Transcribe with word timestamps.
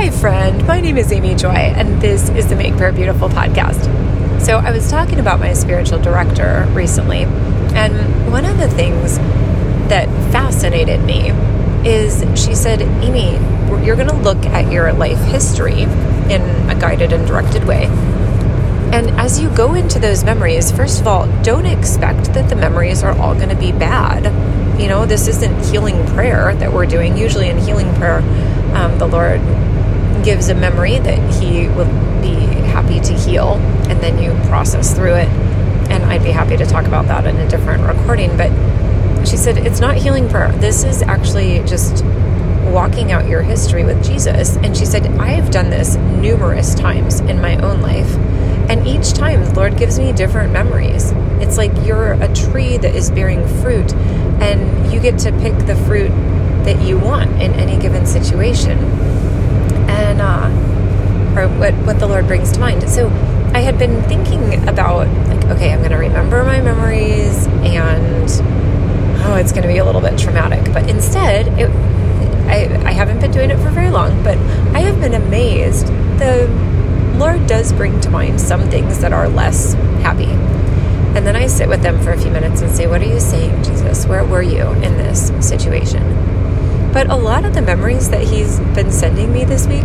Hi, 0.00 0.08
friend. 0.08 0.66
My 0.66 0.80
name 0.80 0.96
is 0.96 1.12
Amy 1.12 1.34
Joy, 1.34 1.50
and 1.50 2.00
this 2.00 2.30
is 2.30 2.48
the 2.48 2.56
Make 2.56 2.74
Prayer 2.78 2.90
Beautiful 2.90 3.28
podcast. 3.28 3.84
So, 4.40 4.56
I 4.56 4.70
was 4.70 4.90
talking 4.90 5.20
about 5.20 5.40
my 5.40 5.52
spiritual 5.52 5.98
director 5.98 6.66
recently, 6.72 7.24
and 7.74 8.32
one 8.32 8.46
of 8.46 8.56
the 8.56 8.70
things 8.70 9.18
that 9.90 10.08
fascinated 10.32 11.02
me 11.02 11.32
is 11.86 12.24
she 12.34 12.54
said, 12.54 12.80
Amy, 12.80 13.32
you're 13.84 13.94
going 13.94 14.08
to 14.08 14.16
look 14.16 14.42
at 14.46 14.72
your 14.72 14.90
life 14.94 15.22
history 15.30 15.82
in 15.82 16.40
a 16.70 16.74
guided 16.80 17.12
and 17.12 17.26
directed 17.26 17.64
way. 17.64 17.84
And 18.94 19.10
as 19.20 19.38
you 19.38 19.54
go 19.54 19.74
into 19.74 19.98
those 19.98 20.24
memories, 20.24 20.72
first 20.72 21.02
of 21.02 21.06
all, 21.06 21.26
don't 21.42 21.66
expect 21.66 22.32
that 22.32 22.48
the 22.48 22.56
memories 22.56 23.02
are 23.02 23.12
all 23.18 23.34
going 23.34 23.50
to 23.50 23.54
be 23.54 23.70
bad. 23.70 24.24
You 24.80 24.88
know, 24.88 25.04
this 25.04 25.28
isn't 25.28 25.62
healing 25.66 26.06
prayer 26.14 26.54
that 26.54 26.72
we're 26.72 26.86
doing. 26.86 27.18
Usually 27.18 27.50
in 27.50 27.58
healing 27.58 27.94
prayer, 27.96 28.20
um, 28.74 28.96
the 28.96 29.06
Lord 29.06 29.42
gives 30.24 30.48
a 30.48 30.54
memory 30.54 30.98
that 30.98 31.18
He 31.40 31.68
will 31.68 31.86
be 32.20 32.34
happy 32.70 33.00
to 33.00 33.12
heal, 33.12 33.54
and 33.88 34.00
then 34.00 34.22
you 34.22 34.32
process 34.48 34.94
through 34.94 35.14
it. 35.14 35.28
And 35.90 36.04
I'd 36.04 36.22
be 36.22 36.30
happy 36.30 36.56
to 36.56 36.66
talk 36.66 36.86
about 36.86 37.06
that 37.06 37.26
in 37.26 37.36
a 37.36 37.48
different 37.48 37.82
recording. 37.82 38.36
But 38.36 38.50
she 39.26 39.36
said, 39.36 39.58
it's 39.58 39.80
not 39.80 39.96
healing 39.96 40.28
prayer. 40.28 40.52
This 40.52 40.84
is 40.84 41.02
actually 41.02 41.58
just 41.64 42.04
walking 42.70 43.10
out 43.10 43.28
your 43.28 43.42
history 43.42 43.84
with 43.84 44.04
Jesus. 44.04 44.56
And 44.56 44.76
she 44.76 44.84
said, 44.86 45.06
I 45.18 45.30
have 45.30 45.50
done 45.50 45.70
this 45.70 45.96
numerous 45.96 46.74
times 46.74 47.18
in 47.20 47.40
my 47.40 47.56
own 47.56 47.82
life. 47.82 48.10
And 48.70 48.86
each 48.86 49.12
time 49.12 49.44
the 49.44 49.54
Lord 49.54 49.76
gives 49.76 49.98
me 49.98 50.12
different 50.12 50.52
memories. 50.52 51.10
It's 51.40 51.56
like 51.56 51.72
you're 51.84 52.12
a 52.12 52.32
tree 52.32 52.76
that 52.76 52.94
is 52.94 53.10
bearing 53.10 53.44
fruit, 53.60 53.92
and 54.40 54.92
you 54.92 55.00
get 55.00 55.18
to 55.20 55.32
pick 55.40 55.58
the 55.66 55.74
fruit 55.86 56.10
that 56.64 56.80
you 56.86 56.96
want 56.98 57.30
in 57.42 57.52
any 57.54 57.80
given 57.82 58.06
situation. 58.06 58.78
And, 60.00 60.20
uh, 60.20 61.38
or 61.38 61.48
what, 61.58 61.74
what 61.86 61.98
the 62.00 62.06
Lord 62.06 62.26
brings 62.26 62.52
to 62.52 62.60
mind. 62.60 62.88
So 62.88 63.08
I 63.52 63.60
had 63.60 63.78
been 63.78 64.02
thinking 64.04 64.66
about, 64.68 65.06
like, 65.28 65.44
okay, 65.46 65.72
I'm 65.72 65.80
going 65.80 65.90
to 65.90 65.98
remember 65.98 66.42
my 66.44 66.60
memories, 66.60 67.46
and 67.46 68.30
oh, 69.22 69.36
it's 69.36 69.52
going 69.52 69.62
to 69.62 69.68
be 69.68 69.78
a 69.78 69.84
little 69.84 70.00
bit 70.00 70.18
traumatic. 70.18 70.72
But 70.72 70.88
instead, 70.88 71.48
it, 71.58 71.70
I, 72.48 72.88
I 72.88 72.92
haven't 72.92 73.20
been 73.20 73.30
doing 73.30 73.50
it 73.50 73.58
for 73.58 73.70
very 73.70 73.90
long, 73.90 74.22
but 74.24 74.38
I 74.74 74.80
have 74.80 75.00
been 75.00 75.14
amazed. 75.14 75.86
The 76.18 76.48
Lord 77.16 77.46
does 77.46 77.72
bring 77.72 78.00
to 78.00 78.10
mind 78.10 78.40
some 78.40 78.70
things 78.70 79.00
that 79.00 79.12
are 79.12 79.28
less 79.28 79.74
happy. 80.02 80.30
And 81.14 81.26
then 81.26 81.36
I 81.36 81.48
sit 81.48 81.68
with 81.68 81.82
them 81.82 82.00
for 82.00 82.12
a 82.12 82.18
few 82.18 82.30
minutes 82.30 82.62
and 82.62 82.70
say, 82.70 82.86
What 82.86 83.02
are 83.02 83.06
you 83.06 83.20
saying, 83.20 83.62
Jesus? 83.62 84.06
Where 84.06 84.24
were 84.24 84.42
you 84.42 84.68
in 84.74 84.96
this 84.96 85.28
situation? 85.46 86.29
But 86.92 87.08
a 87.08 87.16
lot 87.16 87.44
of 87.44 87.54
the 87.54 87.62
memories 87.62 88.10
that 88.10 88.22
He's 88.22 88.58
been 88.74 88.90
sending 88.90 89.32
me 89.32 89.44
this 89.44 89.66
week 89.66 89.84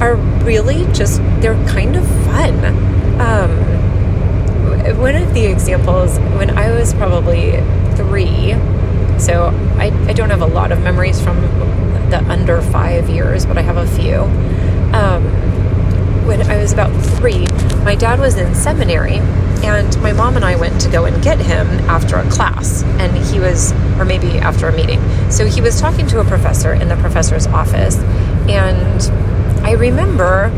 are 0.00 0.16
really 0.44 0.84
just, 0.92 1.20
they're 1.40 1.62
kind 1.66 1.96
of 1.96 2.06
fun. 2.24 2.64
Um, 3.20 3.50
one 4.98 5.16
of 5.16 5.34
the 5.34 5.44
examples, 5.46 6.18
when 6.38 6.50
I 6.50 6.70
was 6.70 6.94
probably 6.94 7.52
three, 7.96 8.52
so 9.18 9.48
I, 9.76 9.92
I 10.08 10.12
don't 10.12 10.30
have 10.30 10.42
a 10.42 10.46
lot 10.46 10.70
of 10.70 10.82
memories 10.82 11.20
from 11.20 11.40
the 12.10 12.24
under 12.28 12.62
five 12.62 13.08
years, 13.08 13.44
but 13.44 13.58
I 13.58 13.62
have 13.62 13.76
a 13.76 13.86
few. 13.86 14.20
Um, 14.94 15.47
when 16.28 16.42
I 16.42 16.58
was 16.58 16.74
about 16.74 16.90
three, 17.16 17.46
my 17.84 17.94
dad 17.94 18.20
was 18.20 18.36
in 18.36 18.54
seminary, 18.54 19.16
and 19.64 20.00
my 20.02 20.12
mom 20.12 20.36
and 20.36 20.44
I 20.44 20.56
went 20.56 20.78
to 20.82 20.90
go 20.90 21.06
and 21.06 21.22
get 21.22 21.38
him 21.38 21.66
after 21.88 22.16
a 22.16 22.30
class. 22.30 22.82
And 23.00 23.16
he 23.16 23.40
was, 23.40 23.72
or 23.98 24.04
maybe 24.04 24.38
after 24.38 24.68
a 24.68 24.76
meeting. 24.76 25.00
So 25.30 25.46
he 25.46 25.62
was 25.62 25.80
talking 25.80 26.06
to 26.08 26.20
a 26.20 26.24
professor 26.24 26.74
in 26.74 26.88
the 26.88 26.96
professor's 26.96 27.46
office. 27.46 27.96
And 28.46 29.02
I 29.64 29.72
remember 29.72 30.50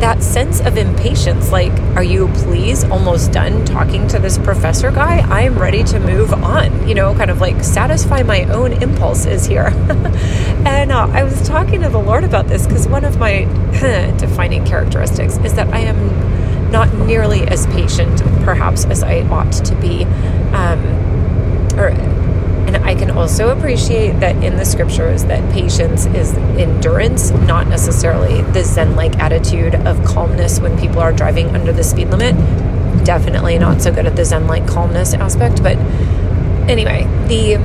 that 0.00 0.20
sense 0.22 0.60
of 0.60 0.76
impatience 0.78 1.52
like, 1.52 1.72
are 1.94 2.02
you 2.02 2.26
please 2.28 2.82
almost 2.84 3.30
done 3.30 3.64
talking 3.64 4.08
to 4.08 4.18
this 4.18 4.36
professor 4.38 4.90
guy? 4.90 5.20
I'm 5.20 5.56
ready 5.56 5.84
to 5.84 6.00
move 6.00 6.32
on, 6.32 6.88
you 6.88 6.94
know, 6.94 7.14
kind 7.14 7.30
of 7.30 7.40
like 7.40 7.62
satisfy 7.62 8.22
my 8.22 8.44
own 8.46 8.72
impulses 8.82 9.46
here. 9.46 9.70
and 10.66 10.92
uh, 10.92 11.08
I 11.10 11.24
was 11.24 11.46
talking 11.46 11.82
to 11.82 11.88
the 11.88 11.98
Lord 11.98 12.24
about 12.24 12.46
this 12.46 12.66
because 12.66 12.86
one 12.86 13.04
of 13.04 13.18
my 13.18 13.44
defining 14.18 14.64
characteristics 14.64 15.38
is 15.38 15.54
that 15.54 15.68
I 15.72 15.80
am 15.80 16.70
not 16.70 16.92
nearly 16.94 17.42
as 17.42 17.66
patient, 17.68 18.22
perhaps, 18.44 18.84
as 18.86 19.02
I 19.02 19.20
ought 19.28 19.52
to 19.52 19.74
be. 19.76 20.04
Um, 20.54 20.80
or 21.78 21.88
and 22.74 22.76
I 22.86 22.94
can 22.94 23.10
also 23.10 23.50
appreciate 23.50 24.20
that 24.20 24.42
in 24.42 24.56
the 24.56 24.64
scriptures 24.64 25.24
that 25.24 25.52
patience 25.52 26.06
is 26.06 26.32
endurance, 26.32 27.30
not 27.30 27.66
necessarily 27.66 28.40
the 28.52 28.64
zen-like 28.64 29.18
attitude 29.18 29.74
of 29.74 30.02
calmness 30.04 30.58
when 30.58 30.78
people 30.78 31.00
are 31.00 31.12
driving 31.12 31.54
under 31.54 31.72
the 31.72 31.84
speed 31.84 32.08
limit. 32.08 32.34
Definitely 33.04 33.58
not 33.58 33.82
so 33.82 33.92
good 33.92 34.06
at 34.06 34.16
the 34.16 34.24
zen-like 34.24 34.66
calmness 34.66 35.12
aspect, 35.12 35.62
but 35.62 35.76
anyway, 36.68 37.04
the 37.28 37.58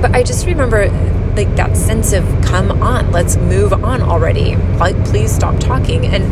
but 0.00 0.14
I 0.14 0.22
just 0.22 0.46
remember 0.46 0.88
like 1.36 1.54
that 1.56 1.76
sense 1.76 2.12
of 2.12 2.24
come 2.42 2.70
on, 2.82 3.10
let's 3.12 3.36
move 3.36 3.72
on 3.72 4.02
already. 4.02 4.56
Like 4.56 5.02
please 5.06 5.34
stop 5.34 5.58
talking 5.58 6.06
and 6.06 6.24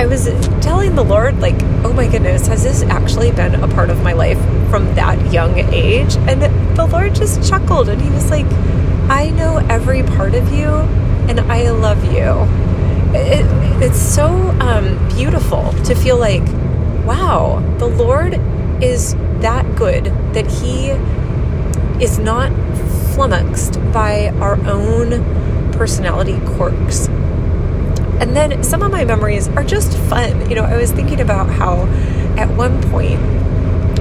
I 0.00 0.06
was 0.06 0.26
telling 0.62 0.94
the 0.94 1.04
Lord, 1.04 1.40
like, 1.40 1.60
oh 1.84 1.92
my 1.92 2.06
goodness, 2.06 2.46
has 2.46 2.62
this 2.62 2.82
actually 2.84 3.32
been 3.32 3.56
a 3.56 3.68
part 3.68 3.90
of 3.90 4.02
my 4.02 4.14
life 4.14 4.38
from 4.70 4.94
that 4.94 5.30
young 5.30 5.58
age? 5.58 6.16
And 6.16 6.40
the 6.76 6.86
Lord 6.86 7.14
just 7.14 7.46
chuckled 7.46 7.90
and 7.90 8.00
He 8.00 8.08
was 8.08 8.30
like, 8.30 8.46
I 9.10 9.30
know 9.30 9.58
every 9.68 10.02
part 10.02 10.34
of 10.34 10.52
you 10.54 10.68
and 11.28 11.40
I 11.40 11.70
love 11.70 12.02
you. 12.04 12.46
It, 13.14 13.44
it's 13.82 14.00
so 14.00 14.26
um, 14.60 15.08
beautiful 15.08 15.72
to 15.84 15.94
feel 15.94 16.16
like, 16.16 16.46
wow, 17.04 17.62
the 17.78 17.86
Lord 17.86 18.40
is 18.82 19.14
that 19.40 19.76
good 19.76 20.04
that 20.32 20.46
He 20.46 20.90
is 22.02 22.18
not 22.18 22.52
flummoxed 23.14 23.74
by 23.92 24.28
our 24.40 24.56
own 24.66 25.72
personality 25.72 26.38
quirks 26.54 27.08
and 28.20 28.36
then 28.36 28.62
some 28.62 28.82
of 28.82 28.92
my 28.92 29.04
memories 29.04 29.48
are 29.48 29.64
just 29.64 29.96
fun. 29.96 30.48
You 30.50 30.54
know, 30.54 30.64
I 30.64 30.76
was 30.76 30.92
thinking 30.92 31.20
about 31.20 31.48
how 31.48 31.86
at 32.36 32.50
one 32.50 32.82
point 32.90 33.18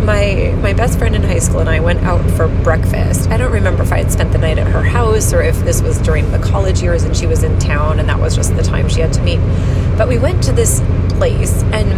my 0.04 0.54
my 0.62 0.74
best 0.74 0.98
friend 0.98 1.16
in 1.16 1.24
high 1.24 1.40
school 1.40 1.60
and 1.60 1.70
I 1.70 1.80
went 1.80 2.00
out 2.02 2.30
for 2.32 2.50
breakfast. 2.64 3.30
I 3.30 3.38
don't 3.38 3.52
remember 3.52 3.84
if 3.84 3.94
I 3.94 4.00
had 4.00 4.12
spent 4.12 4.34
the 4.34 4.38
night 4.38 4.58
at 4.58 4.68
her 4.68 4.84
house 4.84 5.34
or 5.34 5.42
if 5.42 5.58
this 5.64 5.82
was 5.82 5.98
during 6.00 6.32
the 6.32 6.40
college 6.40 6.82
years 6.82 7.04
and 7.04 7.16
she 7.16 7.28
was 7.28 7.44
in 7.44 7.58
town 7.60 8.00
and 8.00 8.10
that 8.10 8.20
was 8.20 8.36
just 8.36 8.56
the 8.58 8.64
time 8.64 8.90
she 8.90 9.00
had 9.00 9.14
to 9.14 9.22
meet. 9.22 9.40
But 9.98 10.10
we 10.10 10.18
went 10.18 10.44
to 10.44 10.52
this 10.52 10.82
place 11.18 11.64
and 11.72 11.94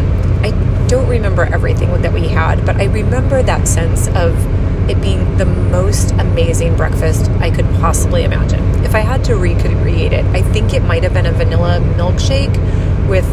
I 0.45 0.51
don't 0.87 1.07
remember 1.07 1.43
everything 1.43 2.01
that 2.03 2.13
we 2.13 2.27
had, 2.27 2.65
but 2.67 2.75
I 2.75 2.85
remember 2.85 3.41
that 3.41 3.67
sense 3.67 4.07
of 4.09 4.35
it 4.91 5.01
being 5.01 5.37
the 5.37 5.45
most 5.45 6.11
amazing 6.11 6.75
breakfast 6.75 7.31
I 7.39 7.49
could 7.49 7.65
possibly 7.79 8.23
imagine. 8.23 8.61
If 8.83 8.93
I 8.93 8.99
had 8.99 9.23
to 9.25 9.35
recreate 9.35 10.13
it, 10.13 10.25
I 10.25 10.41
think 10.41 10.73
it 10.73 10.83
might 10.83 11.03
have 11.03 11.13
been 11.13 11.25
a 11.25 11.31
vanilla 11.31 11.79
milkshake 11.95 12.55
with 13.07 13.25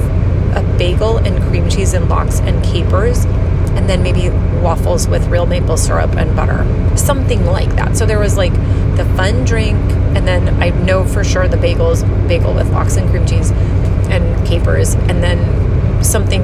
a 0.56 0.62
bagel 0.78 1.18
and 1.18 1.42
cream 1.44 1.68
cheese 1.68 1.94
and 1.94 2.08
lox 2.08 2.40
and 2.40 2.64
capers, 2.64 3.24
and 3.24 3.88
then 3.88 4.02
maybe 4.02 4.30
waffles 4.60 5.08
with 5.08 5.26
real 5.26 5.46
maple 5.46 5.76
syrup 5.76 6.14
and 6.16 6.34
butter. 6.34 6.64
Something 6.96 7.44
like 7.46 7.74
that. 7.74 7.96
So 7.96 8.06
there 8.06 8.20
was 8.20 8.36
like 8.36 8.54
the 8.96 9.04
fun 9.16 9.44
drink, 9.44 9.78
and 10.16 10.26
then 10.26 10.62
I 10.62 10.70
know 10.70 11.04
for 11.04 11.24
sure 11.24 11.48
the 11.48 11.56
bagels, 11.56 12.02
bagel 12.28 12.54
with 12.54 12.70
lox 12.70 12.96
and 12.96 13.10
cream 13.10 13.26
cheese 13.26 13.50
and 14.10 14.46
capers, 14.46 14.94
and 14.94 15.22
then 15.22 16.04
something 16.04 16.42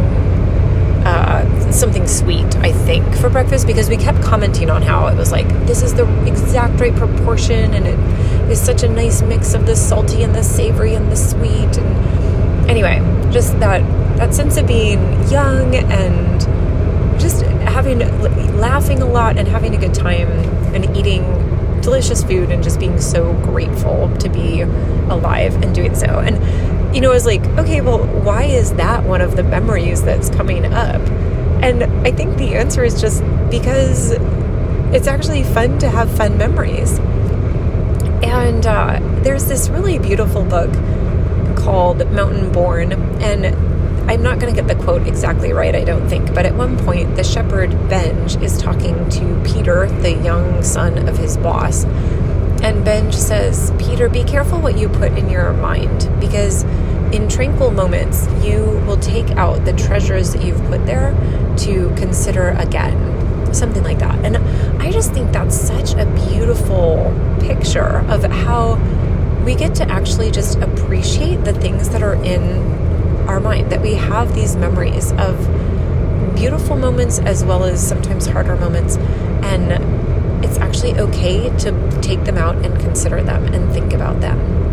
something 1.74 2.06
sweet, 2.06 2.56
I 2.56 2.72
think, 2.72 3.16
for 3.16 3.28
breakfast 3.28 3.66
because 3.66 3.88
we 3.88 3.96
kept 3.96 4.22
commenting 4.22 4.70
on 4.70 4.82
how 4.82 5.06
it 5.08 5.16
was 5.16 5.32
like, 5.32 5.48
this 5.66 5.82
is 5.82 5.94
the 5.94 6.06
exact 6.26 6.80
right 6.80 6.94
proportion 6.94 7.74
and 7.74 7.86
it 7.86 8.50
is 8.50 8.60
such 8.60 8.82
a 8.82 8.88
nice 8.88 9.22
mix 9.22 9.54
of 9.54 9.66
the 9.66 9.76
salty 9.76 10.22
and 10.22 10.34
the 10.34 10.42
savory 10.42 10.94
and 10.94 11.10
the 11.10 11.16
sweet. 11.16 11.76
And 11.78 12.70
anyway, 12.70 12.98
just 13.32 13.58
that, 13.60 13.82
that 14.18 14.34
sense 14.34 14.56
of 14.56 14.66
being 14.66 15.00
young 15.28 15.74
and 15.74 16.40
just 17.20 17.42
having, 17.42 17.98
laughing 18.58 19.02
a 19.02 19.06
lot 19.06 19.38
and 19.38 19.48
having 19.48 19.74
a 19.74 19.78
good 19.78 19.94
time 19.94 20.28
and 20.74 20.96
eating 20.96 21.22
delicious 21.80 22.24
food 22.24 22.50
and 22.50 22.62
just 22.62 22.80
being 22.80 22.98
so 23.00 23.32
grateful 23.42 24.14
to 24.18 24.28
be 24.28 24.62
alive 24.62 25.62
and 25.62 25.74
doing 25.74 25.94
so. 25.94 26.06
And 26.06 26.94
you 26.94 27.00
know, 27.00 27.10
I 27.10 27.14
was 27.14 27.26
like, 27.26 27.44
okay, 27.58 27.80
well, 27.80 28.06
why 28.06 28.44
is 28.44 28.74
that 28.74 29.02
one 29.02 29.20
of 29.20 29.34
the 29.34 29.42
memories 29.42 30.02
that's 30.02 30.30
coming 30.30 30.72
up? 30.72 31.02
And 31.64 31.82
I 32.06 32.12
think 32.12 32.36
the 32.36 32.56
answer 32.56 32.84
is 32.84 33.00
just 33.00 33.22
because 33.50 34.10
it's 34.92 35.06
actually 35.06 35.44
fun 35.44 35.78
to 35.78 35.88
have 35.88 36.14
fun 36.14 36.36
memories. 36.36 36.98
And 38.22 38.66
uh, 38.66 39.00
there's 39.22 39.46
this 39.46 39.70
really 39.70 39.98
beautiful 39.98 40.44
book 40.44 40.70
called 41.56 42.06
Mountain 42.12 42.52
Born. 42.52 42.92
And 43.22 43.46
I'm 44.10 44.22
not 44.22 44.40
going 44.40 44.54
to 44.54 44.60
get 44.60 44.68
the 44.68 44.84
quote 44.84 45.06
exactly 45.06 45.54
right, 45.54 45.74
I 45.74 45.84
don't 45.84 46.06
think, 46.06 46.34
but 46.34 46.44
at 46.44 46.54
one 46.54 46.76
point, 46.84 47.16
the 47.16 47.24
shepherd 47.24 47.70
Benj 47.88 48.36
is 48.42 48.58
talking 48.58 49.08
to 49.08 49.42
Peter, 49.42 49.86
the 50.02 50.12
young 50.12 50.62
son 50.62 51.08
of 51.08 51.16
his 51.16 51.38
boss. 51.38 51.84
And 52.62 52.84
Benj 52.84 53.14
says, 53.14 53.72
Peter, 53.78 54.10
be 54.10 54.22
careful 54.22 54.60
what 54.60 54.76
you 54.76 54.90
put 54.90 55.12
in 55.12 55.30
your 55.30 55.54
mind 55.54 56.10
because 56.20 56.64
in 57.14 57.28
tranquil 57.28 57.70
moments, 57.70 58.26
you 58.44 58.82
will 58.86 58.96
take 58.96 59.30
out 59.32 59.64
the 59.64 59.72
treasures 59.72 60.32
that 60.32 60.44
you've 60.44 60.62
put 60.64 60.84
there 60.84 61.12
to 61.58 61.94
consider 61.96 62.50
again. 62.58 63.54
Something 63.54 63.84
like 63.84 64.00
that. 64.00 64.24
And 64.24 64.36
I 64.82 64.90
just 64.90 65.12
think 65.12 65.30
that's 65.30 65.54
such 65.54 65.94
a 65.94 66.06
beautiful 66.28 67.14
picture 67.40 68.04
of 68.08 68.24
how 68.24 68.74
we 69.44 69.54
get 69.54 69.76
to 69.76 69.88
actually 69.88 70.32
just 70.32 70.58
appreciate 70.58 71.44
the 71.44 71.52
things 71.52 71.90
that 71.90 72.02
are 72.02 72.16
in 72.24 72.42
our 73.28 73.38
mind, 73.38 73.70
that 73.70 73.80
we 73.80 73.94
have 73.94 74.34
these 74.34 74.56
memories 74.56 75.12
of 75.12 75.38
beautiful 76.34 76.76
moments 76.76 77.20
as 77.20 77.44
well 77.44 77.62
as 77.62 77.86
sometimes 77.86 78.26
harder 78.26 78.56
moments. 78.56 78.96
And 78.96 80.44
it's 80.44 80.58
actually 80.58 80.98
okay 80.98 81.56
to 81.58 82.00
take 82.02 82.24
them 82.24 82.38
out 82.38 82.56
and 82.56 82.78
consider 82.80 83.22
them 83.22 83.44
and 83.54 83.72
think 83.72 83.92
about 83.92 84.20
them. 84.20 84.63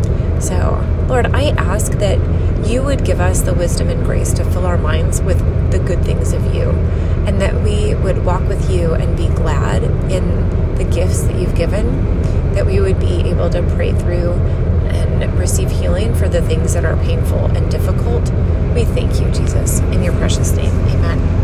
Lord, 1.11 1.25
I 1.33 1.49
ask 1.57 1.91
that 1.99 2.17
you 2.65 2.81
would 2.83 3.03
give 3.03 3.19
us 3.19 3.41
the 3.41 3.53
wisdom 3.53 3.89
and 3.89 4.01
grace 4.05 4.31
to 4.31 4.45
fill 4.45 4.65
our 4.65 4.77
minds 4.77 5.21
with 5.21 5.39
the 5.69 5.77
good 5.77 6.05
things 6.05 6.31
of 6.31 6.55
you, 6.55 6.69
and 7.27 7.41
that 7.41 7.53
we 7.65 7.95
would 7.95 8.23
walk 8.23 8.47
with 8.47 8.71
you 8.71 8.93
and 8.93 9.17
be 9.17 9.27
glad 9.27 9.83
in 10.09 10.75
the 10.75 10.85
gifts 10.85 11.23
that 11.23 11.35
you've 11.35 11.53
given, 11.53 11.85
that 12.53 12.65
we 12.65 12.79
would 12.79 12.97
be 12.97 13.23
able 13.29 13.49
to 13.49 13.61
pray 13.75 13.91
through 13.91 14.31
and 14.31 15.37
receive 15.37 15.69
healing 15.69 16.15
for 16.15 16.29
the 16.29 16.41
things 16.43 16.75
that 16.75 16.85
are 16.85 16.95
painful 17.03 17.45
and 17.57 17.69
difficult. 17.69 18.23
We 18.73 18.85
thank 18.85 19.19
you, 19.19 19.29
Jesus. 19.31 19.81
In 19.91 20.01
your 20.03 20.13
precious 20.13 20.53
name, 20.53 20.73
amen. 20.91 21.40